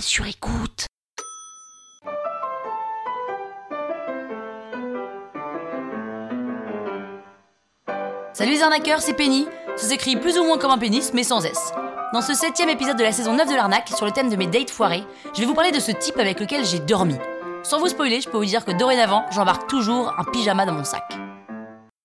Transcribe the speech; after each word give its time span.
sur 0.00 0.26
écoute. 0.26 0.86
Salut 8.32 8.52
les 8.52 8.62
arnaqueurs, 8.62 9.00
c'est 9.00 9.14
Penny. 9.14 9.46
Ça 9.76 9.88
s'écrit 9.88 10.16
plus 10.16 10.38
ou 10.38 10.44
moins 10.44 10.58
comme 10.58 10.70
un 10.70 10.78
pénis, 10.78 11.12
mais 11.12 11.24
sans 11.24 11.44
S. 11.44 11.72
Dans 12.12 12.22
ce 12.22 12.34
septième 12.34 12.70
épisode 12.70 12.96
de 12.96 13.02
la 13.02 13.12
saison 13.12 13.34
9 13.34 13.48
de 13.48 13.54
l'arnaque, 13.54 13.88
sur 13.88 14.06
le 14.06 14.12
thème 14.12 14.30
de 14.30 14.36
mes 14.36 14.46
dates 14.46 14.70
foirées, 14.70 15.04
je 15.34 15.40
vais 15.40 15.46
vous 15.46 15.54
parler 15.54 15.72
de 15.72 15.80
ce 15.80 15.92
type 15.92 16.18
avec 16.18 16.40
lequel 16.40 16.64
j'ai 16.64 16.78
dormi. 16.78 17.16
Sans 17.62 17.78
vous 17.78 17.88
spoiler, 17.88 18.20
je 18.20 18.28
peux 18.28 18.38
vous 18.38 18.44
dire 18.44 18.64
que 18.64 18.72
dorénavant, 18.72 19.26
j'embarque 19.30 19.68
toujours 19.68 20.14
un 20.18 20.24
pyjama 20.24 20.66
dans 20.66 20.72
mon 20.72 20.84
sac. 20.84 21.16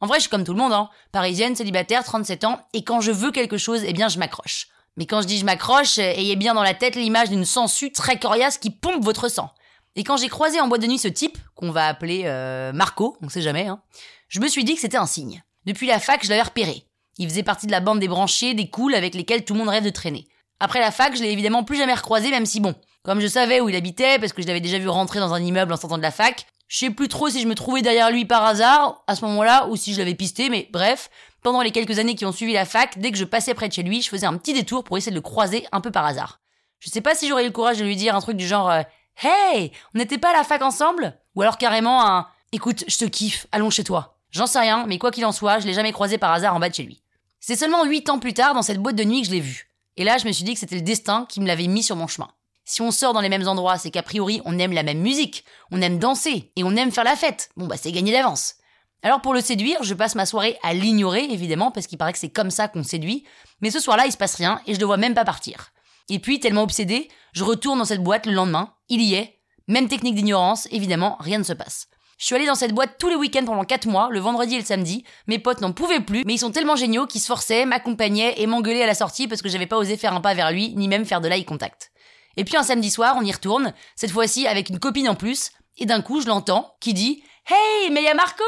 En 0.00 0.06
vrai, 0.06 0.18
je 0.18 0.22
suis 0.22 0.30
comme 0.30 0.44
tout 0.44 0.52
le 0.52 0.58
monde, 0.58 0.72
hein. 0.72 0.88
Parisienne, 1.12 1.54
célibataire, 1.54 2.02
37 2.02 2.44
ans, 2.44 2.60
et 2.72 2.82
quand 2.82 3.00
je 3.00 3.12
veux 3.12 3.30
quelque 3.30 3.58
chose, 3.58 3.82
eh 3.86 3.92
bien, 3.92 4.08
je 4.08 4.18
m'accroche. 4.18 4.66
Mais 4.96 5.06
quand 5.06 5.22
je 5.22 5.26
dis 5.26 5.38
je 5.38 5.44
m'accroche, 5.44 5.98
ayez 5.98 6.36
bien 6.36 6.54
dans 6.54 6.62
la 6.62 6.74
tête 6.74 6.96
l'image 6.96 7.30
d'une 7.30 7.44
sangsue 7.44 7.92
très 7.92 8.18
coriace 8.18 8.58
qui 8.58 8.70
pompe 8.70 9.04
votre 9.04 9.28
sang. 9.28 9.50
Et 9.96 10.04
quand 10.04 10.16
j'ai 10.16 10.28
croisé 10.28 10.60
en 10.60 10.68
boîte 10.68 10.82
de 10.82 10.86
nuit 10.86 10.98
ce 10.98 11.08
type, 11.08 11.38
qu'on 11.54 11.70
va 11.70 11.86
appeler 11.86 12.22
euh, 12.24 12.72
Marco, 12.72 13.16
on 13.22 13.28
sait 13.28 13.42
jamais, 13.42 13.66
hein, 13.66 13.82
je 14.28 14.40
me 14.40 14.48
suis 14.48 14.64
dit 14.64 14.74
que 14.74 14.80
c'était 14.80 14.96
un 14.96 15.06
signe. 15.06 15.42
Depuis 15.66 15.86
la 15.86 16.00
fac, 16.00 16.24
je 16.24 16.30
l'avais 16.30 16.42
repéré. 16.42 16.84
Il 17.18 17.28
faisait 17.28 17.42
partie 17.42 17.66
de 17.66 17.72
la 17.72 17.80
bande 17.80 18.00
des 18.00 18.08
branchés, 18.08 18.54
des 18.54 18.70
cools 18.70 18.94
avec 18.94 19.14
lesquels 19.14 19.44
tout 19.44 19.52
le 19.52 19.58
monde 19.58 19.68
rêve 19.68 19.84
de 19.84 19.90
traîner. 19.90 20.26
Après 20.60 20.80
la 20.80 20.90
fac, 20.90 21.14
je 21.14 21.22
l'ai 21.22 21.30
évidemment 21.30 21.64
plus 21.64 21.76
jamais 21.76 21.94
recroisé, 21.94 22.30
même 22.30 22.46
si 22.46 22.60
bon, 22.60 22.74
comme 23.02 23.20
je 23.20 23.26
savais 23.26 23.60
où 23.60 23.68
il 23.68 23.76
habitait, 23.76 24.18
parce 24.18 24.32
que 24.32 24.42
je 24.42 24.46
l'avais 24.46 24.60
déjà 24.60 24.78
vu 24.78 24.88
rentrer 24.88 25.20
dans 25.20 25.34
un 25.34 25.42
immeuble 25.42 25.72
en 25.72 25.76
sortant 25.76 25.98
de 25.98 26.02
la 26.02 26.10
fac, 26.10 26.46
je 26.68 26.78
sais 26.78 26.90
plus 26.90 27.08
trop 27.08 27.28
si 27.28 27.42
je 27.42 27.46
me 27.46 27.54
trouvais 27.54 27.82
derrière 27.82 28.10
lui 28.10 28.24
par 28.24 28.44
hasard, 28.44 29.02
à 29.06 29.14
ce 29.14 29.24
moment-là, 29.26 29.66
ou 29.68 29.76
si 29.76 29.92
je 29.92 29.98
l'avais 29.98 30.14
pisté, 30.14 30.48
mais 30.48 30.68
bref, 30.72 31.10
pendant 31.42 31.62
les 31.62 31.70
quelques 31.70 31.98
années 31.98 32.14
qui 32.14 32.24
ont 32.24 32.32
suivi 32.32 32.52
la 32.52 32.64
fac, 32.64 32.98
dès 32.98 33.10
que 33.10 33.18
je 33.18 33.24
passais 33.24 33.54
près 33.54 33.68
de 33.68 33.72
chez 33.72 33.82
lui, 33.82 34.02
je 34.02 34.08
faisais 34.08 34.26
un 34.26 34.36
petit 34.36 34.54
détour 34.54 34.84
pour 34.84 34.96
essayer 34.96 35.10
de 35.10 35.16
le 35.16 35.22
croiser 35.22 35.66
un 35.72 35.80
peu 35.80 35.90
par 35.90 36.06
hasard. 36.06 36.40
Je 36.78 36.90
sais 36.90 37.00
pas 37.00 37.14
si 37.14 37.28
j'aurais 37.28 37.44
eu 37.44 37.48
le 37.48 37.52
courage 37.52 37.78
de 37.78 37.84
lui 37.84 37.96
dire 37.96 38.16
un 38.16 38.20
truc 38.20 38.36
du 38.36 38.46
genre 38.46 38.70
euh, 38.70 38.82
Hey, 39.22 39.72
on 39.94 39.98
n'était 39.98 40.18
pas 40.18 40.30
à 40.30 40.36
la 40.36 40.44
fac 40.44 40.62
ensemble? 40.62 41.18
Ou 41.34 41.42
alors 41.42 41.58
carrément 41.58 42.06
un 42.06 42.26
Écoute, 42.52 42.84
je 42.86 42.98
te 42.98 43.04
kiffe, 43.04 43.46
allons 43.52 43.70
chez 43.70 43.84
toi. 43.84 44.18
J'en 44.30 44.46
sais 44.46 44.58
rien, 44.58 44.84
mais 44.86 44.98
quoi 44.98 45.10
qu'il 45.10 45.24
en 45.24 45.32
soit, 45.32 45.58
je 45.58 45.66
l'ai 45.66 45.74
jamais 45.74 45.92
croisé 45.92 46.18
par 46.18 46.32
hasard 46.32 46.54
en 46.54 46.60
bas 46.60 46.68
de 46.68 46.74
chez 46.74 46.82
lui. 46.82 47.02
C'est 47.40 47.56
seulement 47.56 47.84
huit 47.84 48.08
ans 48.08 48.18
plus 48.18 48.34
tard, 48.34 48.54
dans 48.54 48.62
cette 48.62 48.78
boîte 48.78 48.96
de 48.96 49.04
nuit, 49.04 49.22
que 49.22 49.26
je 49.26 49.32
l'ai 49.32 49.40
vu. 49.40 49.68
Et 49.96 50.04
là, 50.04 50.18
je 50.18 50.26
me 50.26 50.32
suis 50.32 50.44
dit 50.44 50.54
que 50.54 50.60
c'était 50.60 50.76
le 50.76 50.82
destin 50.82 51.26
qui 51.28 51.40
me 51.40 51.46
l'avait 51.46 51.66
mis 51.66 51.82
sur 51.82 51.96
mon 51.96 52.06
chemin. 52.06 52.30
Si 52.64 52.80
on 52.80 52.90
sort 52.90 53.12
dans 53.12 53.20
les 53.20 53.28
mêmes 53.28 53.48
endroits, 53.48 53.78
c'est 53.78 53.90
qu'a 53.90 54.02
priori, 54.02 54.40
on 54.44 54.58
aime 54.58 54.72
la 54.72 54.82
même 54.82 55.00
musique, 55.00 55.44
on 55.70 55.82
aime 55.82 55.98
danser, 55.98 56.52
et 56.56 56.64
on 56.64 56.76
aime 56.76 56.92
faire 56.92 57.04
la 57.04 57.16
fête. 57.16 57.50
Bon 57.56 57.66
bah 57.66 57.76
c'est 57.76 57.92
gagné 57.92 58.12
d'avance. 58.12 58.54
Alors 59.02 59.20
pour 59.20 59.34
le 59.34 59.40
séduire, 59.40 59.82
je 59.82 59.94
passe 59.94 60.14
ma 60.14 60.26
soirée 60.26 60.58
à 60.62 60.74
l'ignorer, 60.74 61.24
évidemment, 61.24 61.70
parce 61.70 61.86
qu'il 61.86 61.98
paraît 61.98 62.12
que 62.12 62.18
c'est 62.18 62.30
comme 62.30 62.50
ça 62.50 62.68
qu'on 62.68 62.84
séduit, 62.84 63.24
mais 63.60 63.70
ce 63.70 63.80
soir-là, 63.80 64.06
il 64.06 64.12
se 64.12 64.16
passe 64.16 64.36
rien, 64.36 64.60
et 64.66 64.74
je 64.74 64.80
le 64.80 64.86
vois 64.86 64.96
même 64.96 65.14
pas 65.14 65.24
partir. 65.24 65.72
Et 66.08 66.18
puis, 66.18 66.38
tellement 66.38 66.62
obsédé, 66.62 67.08
je 67.32 67.42
retourne 67.42 67.78
dans 67.78 67.84
cette 67.84 68.02
boîte 68.02 68.26
le 68.26 68.32
lendemain, 68.32 68.74
il 68.88 69.02
y 69.02 69.14
est, 69.14 69.40
même 69.66 69.88
technique 69.88 70.14
d'ignorance, 70.14 70.68
évidemment, 70.70 71.16
rien 71.20 71.38
ne 71.38 71.44
se 71.44 71.52
passe. 71.52 71.88
Je 72.18 72.26
suis 72.26 72.36
allé 72.36 72.46
dans 72.46 72.54
cette 72.54 72.72
boîte 72.74 72.98
tous 73.00 73.08
les 73.08 73.16
week-ends 73.16 73.44
pendant 73.44 73.64
4 73.64 73.86
mois, 73.86 74.08
le 74.08 74.20
vendredi 74.20 74.54
et 74.54 74.60
le 74.60 74.64
samedi. 74.64 75.02
Mes 75.26 75.40
potes 75.40 75.60
n'en 75.60 75.72
pouvaient 75.72 75.98
plus, 75.98 76.22
mais 76.24 76.34
ils 76.34 76.38
sont 76.38 76.52
tellement 76.52 76.76
géniaux 76.76 77.06
qu'ils 77.06 77.20
se 77.20 77.26
forçaient, 77.26 77.64
m'accompagnaient 77.64 78.40
et 78.40 78.46
m'engueulaient 78.46 78.84
à 78.84 78.86
la 78.86 78.94
sortie 78.94 79.26
parce 79.26 79.42
que 79.42 79.48
j'avais 79.48 79.66
pas 79.66 79.76
osé 79.76 79.96
faire 79.96 80.14
un 80.14 80.20
pas 80.20 80.34
vers 80.34 80.52
lui, 80.52 80.72
ni 80.76 80.86
même 80.86 81.04
faire 81.04 81.20
de 81.20 81.26
l'eye 81.26 81.44
contact. 81.44 81.90
Et 82.36 82.44
puis 82.44 82.56
un 82.56 82.62
samedi 82.62 82.90
soir, 82.90 83.16
on 83.18 83.24
y 83.24 83.32
retourne, 83.32 83.74
cette 83.96 84.12
fois-ci 84.12 84.46
avec 84.46 84.68
une 84.68 84.78
copine 84.78 85.08
en 85.08 85.16
plus, 85.16 85.50
et 85.78 85.86
d'un 85.86 86.00
coup, 86.00 86.20
je 86.20 86.28
l'entends, 86.28 86.76
qui 86.80 86.94
dit 86.94 87.24
Hey, 87.48 87.90
mais 87.90 88.04
y'a 88.04 88.14
Marco 88.14 88.44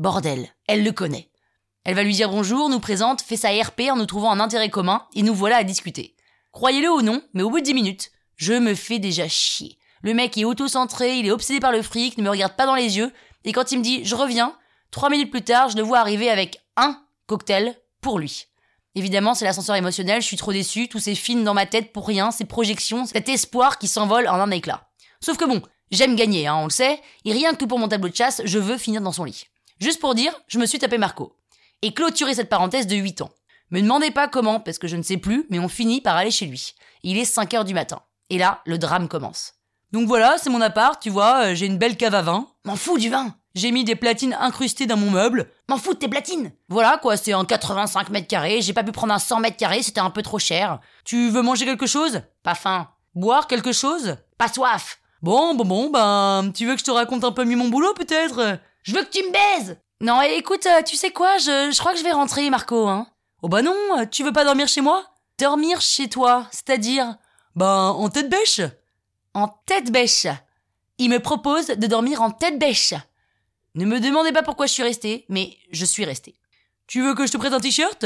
Bordel, 0.00 0.48
elle 0.66 0.82
le 0.82 0.92
connaît. 0.92 1.28
Elle 1.84 1.94
va 1.94 2.02
lui 2.02 2.14
dire 2.14 2.30
bonjour, 2.30 2.70
nous 2.70 2.80
présente, 2.80 3.20
fait 3.20 3.36
sa 3.36 3.50
RP 3.50 3.82
en 3.90 3.96
nous 3.96 4.06
trouvant 4.06 4.30
un 4.30 4.40
intérêt 4.40 4.70
commun, 4.70 5.06
et 5.14 5.22
nous 5.22 5.34
voilà 5.34 5.58
à 5.58 5.62
discuter. 5.62 6.16
Croyez-le 6.52 6.90
ou 6.90 7.02
non, 7.02 7.22
mais 7.34 7.42
au 7.42 7.50
bout 7.50 7.60
de 7.60 7.66
10 7.66 7.74
minutes, 7.74 8.10
je 8.36 8.54
me 8.54 8.74
fais 8.74 8.98
déjà 8.98 9.28
chier. 9.28 9.76
Le 10.00 10.14
mec 10.14 10.38
est 10.38 10.46
auto-centré, 10.46 11.18
il 11.18 11.26
est 11.26 11.30
obsédé 11.30 11.60
par 11.60 11.70
le 11.70 11.82
fric, 11.82 12.16
ne 12.16 12.22
me 12.22 12.30
regarde 12.30 12.56
pas 12.56 12.64
dans 12.64 12.76
les 12.76 12.96
yeux, 12.96 13.12
et 13.44 13.52
quand 13.52 13.72
il 13.72 13.78
me 13.80 13.84
dit 13.84 14.02
je 14.02 14.14
reviens, 14.14 14.56
trois 14.90 15.10
minutes 15.10 15.30
plus 15.30 15.44
tard, 15.44 15.68
je 15.68 15.76
le 15.76 15.82
vois 15.82 15.98
arriver 15.98 16.30
avec 16.30 16.62
un 16.78 16.98
cocktail 17.26 17.78
pour 18.00 18.18
lui. 18.18 18.46
Évidemment, 18.94 19.34
c'est 19.34 19.44
l'ascenseur 19.44 19.76
émotionnel, 19.76 20.22
je 20.22 20.26
suis 20.26 20.38
trop 20.38 20.54
déçu, 20.54 20.88
tous 20.88 20.98
ces 20.98 21.14
films 21.14 21.44
dans 21.44 21.52
ma 21.52 21.66
tête 21.66 21.92
pour 21.92 22.06
rien, 22.06 22.30
ces 22.30 22.46
projections, 22.46 23.04
cet 23.04 23.28
espoir 23.28 23.76
qui 23.76 23.86
s'envole 23.86 24.28
en 24.28 24.40
un 24.40 24.50
éclat. 24.50 24.88
Sauf 25.20 25.36
que 25.36 25.44
bon, 25.44 25.60
j'aime 25.90 26.16
gagner, 26.16 26.46
hein, 26.46 26.56
on 26.56 26.64
le 26.64 26.70
sait, 26.70 27.02
et 27.26 27.34
rien 27.34 27.52
que 27.52 27.66
pour 27.66 27.78
mon 27.78 27.88
tableau 27.88 28.08
de 28.08 28.16
chasse, 28.16 28.40
je 28.46 28.58
veux 28.58 28.78
finir 28.78 29.02
dans 29.02 29.12
son 29.12 29.24
lit. 29.24 29.44
Juste 29.80 30.00
pour 30.00 30.14
dire, 30.14 30.32
je 30.46 30.58
me 30.58 30.66
suis 30.66 30.78
tapé 30.78 30.98
Marco. 30.98 31.36
Et 31.80 31.94
clôturer 31.94 32.34
cette 32.34 32.50
parenthèse 32.50 32.86
de 32.86 32.96
8 32.96 33.22
ans. 33.22 33.30
Me 33.70 33.80
demandez 33.80 34.10
pas 34.10 34.28
comment, 34.28 34.60
parce 34.60 34.78
que 34.78 34.88
je 34.88 34.96
ne 34.96 35.02
sais 35.02 35.16
plus, 35.16 35.46
mais 35.48 35.58
on 35.58 35.68
finit 35.68 36.02
par 36.02 36.16
aller 36.16 36.30
chez 36.30 36.44
lui. 36.44 36.74
Il 37.02 37.16
est 37.16 37.24
5 37.24 37.54
heures 37.54 37.64
du 37.64 37.72
matin. 37.72 38.02
Et 38.28 38.36
là, 38.36 38.60
le 38.66 38.76
drame 38.76 39.08
commence. 39.08 39.54
Donc 39.92 40.06
voilà, 40.06 40.36
c'est 40.38 40.50
mon 40.50 40.60
appart, 40.60 41.00
tu 41.02 41.08
vois, 41.08 41.46
euh, 41.46 41.54
j'ai 41.54 41.66
une 41.66 41.78
belle 41.78 41.96
cave 41.96 42.14
à 42.14 42.22
vin. 42.22 42.46
M'en 42.64 42.76
fous 42.76 42.98
du 42.98 43.08
vin 43.08 43.34
J'ai 43.54 43.72
mis 43.72 43.84
des 43.84 43.96
platines 43.96 44.36
incrustées 44.38 44.86
dans 44.86 44.98
mon 44.98 45.10
meuble. 45.10 45.50
M'en 45.68 45.78
fous 45.78 45.94
de 45.94 45.98
tes 45.98 46.08
platines 46.08 46.52
Voilà 46.68 46.98
quoi, 46.98 47.16
c'est 47.16 47.32
un 47.32 47.44
85 47.44 48.10
mètres 48.10 48.28
carrés, 48.28 48.60
j'ai 48.60 48.72
pas 48.74 48.84
pu 48.84 48.92
prendre 48.92 49.14
un 49.14 49.18
100 49.18 49.40
mètres 49.40 49.56
carrés, 49.56 49.82
c'était 49.82 50.00
un 50.00 50.10
peu 50.10 50.22
trop 50.22 50.38
cher. 50.38 50.78
Tu 51.04 51.30
veux 51.30 51.42
manger 51.42 51.64
quelque 51.64 51.86
chose? 51.86 52.20
Pas 52.42 52.54
faim. 52.54 52.88
Boire 53.14 53.46
quelque 53.46 53.72
chose? 53.72 54.16
Pas 54.36 54.48
soif. 54.48 55.00
Bon, 55.22 55.54
bon, 55.54 55.64
bon, 55.64 55.90
ben, 55.90 56.52
tu 56.54 56.66
veux 56.66 56.74
que 56.74 56.80
je 56.80 56.84
te 56.84 56.90
raconte 56.90 57.24
un 57.24 57.32
peu 57.32 57.44
mieux 57.44 57.56
mon 57.56 57.68
boulot 57.68 57.92
peut-être? 57.94 58.58
Je 58.82 58.94
veux 58.94 59.02
que 59.02 59.10
tu 59.10 59.22
me 59.22 59.32
baises 59.32 59.78
Non, 60.00 60.20
écoute, 60.22 60.66
euh, 60.66 60.82
tu 60.82 60.96
sais 60.96 61.10
quoi, 61.10 61.38
je, 61.38 61.78
crois 61.78 61.92
que 61.92 61.98
je 61.98 62.04
vais 62.04 62.12
rentrer, 62.12 62.48
Marco, 62.50 62.88
hein. 62.88 63.06
Oh 63.42 63.48
bah 63.48 63.62
non, 63.62 63.74
tu 64.10 64.22
veux 64.22 64.32
pas 64.32 64.44
dormir 64.44 64.68
chez 64.68 64.80
moi? 64.80 65.04
Dormir 65.38 65.80
chez 65.80 66.08
toi, 66.08 66.46
c'est-à-dire? 66.50 67.16
Ben, 67.56 67.88
en 67.88 68.08
tête 68.10 68.28
bêche 68.28 68.60
en 69.34 69.48
tête 69.66 69.90
bêche. 69.90 70.26
Il 70.98 71.10
me 71.10 71.20
propose 71.20 71.68
de 71.68 71.86
dormir 71.86 72.22
en 72.22 72.30
tête 72.30 72.58
bêche. 72.58 72.94
Ne 73.74 73.84
me 73.84 74.00
demandez 74.00 74.32
pas 74.32 74.42
pourquoi 74.42 74.66
je 74.66 74.72
suis 74.72 74.82
resté, 74.82 75.24
mais 75.28 75.56
je 75.70 75.84
suis 75.84 76.04
resté. 76.04 76.34
Tu 76.86 77.02
veux 77.02 77.14
que 77.14 77.26
je 77.26 77.32
te 77.32 77.36
prête 77.36 77.52
un 77.52 77.60
t-shirt? 77.60 78.04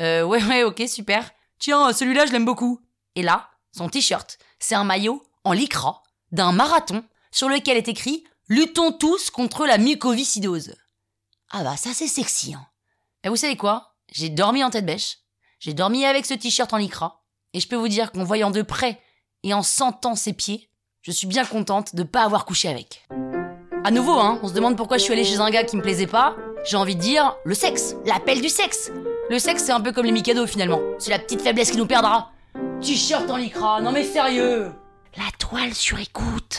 Euh, 0.00 0.22
ouais, 0.22 0.42
ouais, 0.44 0.62
ok, 0.62 0.82
super. 0.86 1.30
Tiens, 1.58 1.92
celui-là, 1.92 2.26
je 2.26 2.32
l'aime 2.32 2.44
beaucoup. 2.44 2.80
Et 3.16 3.22
là, 3.22 3.50
son 3.76 3.88
t-shirt, 3.88 4.38
c'est 4.58 4.74
un 4.74 4.84
maillot 4.84 5.22
en 5.44 5.52
lycra 5.52 6.02
d'un 6.32 6.52
marathon 6.52 7.04
sur 7.32 7.48
lequel 7.48 7.76
est 7.76 7.88
écrit 7.88 8.24
Luttons 8.52 8.90
tous 8.90 9.30
contre 9.30 9.64
la 9.64 9.78
mucoviscidose. 9.78 10.74
Ah 11.52 11.62
bah 11.62 11.76
ça 11.76 11.90
c'est 11.94 12.08
sexy. 12.08 12.52
Hein. 12.52 12.66
Et 13.22 13.28
vous 13.28 13.36
savez 13.36 13.56
quoi? 13.56 13.94
J'ai 14.10 14.28
dormi 14.28 14.64
en 14.64 14.70
tête 14.70 14.84
bêche. 14.84 15.18
J'ai 15.60 15.72
dormi 15.72 16.04
avec 16.04 16.26
ce 16.26 16.34
t-shirt 16.34 16.72
en 16.72 16.78
lycra. 16.78 17.22
Et 17.52 17.60
je 17.60 17.68
peux 17.68 17.76
vous 17.76 17.86
dire 17.86 18.10
qu'en 18.10 18.24
voyant 18.24 18.50
de 18.50 18.62
près 18.62 19.00
et 19.44 19.54
en 19.54 19.62
sentant 19.62 20.16
ses 20.16 20.32
pieds, 20.32 20.68
je 21.00 21.12
suis 21.12 21.28
bien 21.28 21.44
contente 21.44 21.94
de 21.94 22.02
pas 22.02 22.24
avoir 22.24 22.44
couché 22.44 22.68
avec. 22.68 23.06
À 23.84 23.92
nouveau, 23.92 24.18
hein, 24.18 24.40
on 24.42 24.48
se 24.48 24.52
demande 24.52 24.76
pourquoi 24.76 24.98
je 24.98 25.04
suis 25.04 25.12
allée 25.12 25.24
chez 25.24 25.38
un 25.38 25.50
gars 25.50 25.62
qui 25.62 25.76
me 25.76 25.82
plaisait 25.82 26.08
pas. 26.08 26.34
J'ai 26.64 26.76
envie 26.76 26.96
de 26.96 27.00
dire 27.00 27.36
le 27.44 27.54
sexe, 27.54 27.94
l'appel 28.04 28.40
du 28.40 28.48
sexe. 28.48 28.90
Le 29.30 29.38
sexe, 29.38 29.62
c'est 29.62 29.72
un 29.72 29.80
peu 29.80 29.92
comme 29.92 30.06
les 30.06 30.12
Mikado 30.12 30.44
finalement. 30.48 30.80
C'est 30.98 31.12
la 31.12 31.20
petite 31.20 31.40
faiblesse 31.40 31.70
qui 31.70 31.78
nous 31.78 31.86
perdra. 31.86 32.32
T-shirt 32.80 33.30
en 33.30 33.36
lycra, 33.36 33.80
non 33.80 33.92
mais 33.92 34.02
sérieux. 34.02 34.72
La 35.16 35.30
toile 35.38 35.72
sur 35.72 36.00
écoute. 36.00 36.58